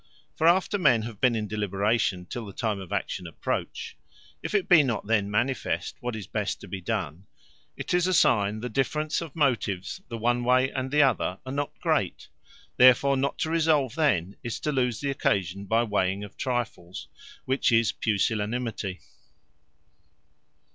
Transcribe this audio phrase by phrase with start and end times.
[0.35, 3.95] For after men have been in deliberation till the time of action approach,
[4.41, 7.27] if it be not then manifest what is best to be done,
[7.85, 11.79] tis a signe, the difference of Motives, the one way and the other, are not
[11.81, 12.29] great:
[12.77, 17.07] Therefore not to resolve then, is to lose the occasion by weighing of trifles;
[17.45, 19.01] which is pusillanimity.